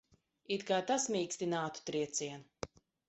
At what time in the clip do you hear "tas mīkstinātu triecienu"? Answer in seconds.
0.91-2.71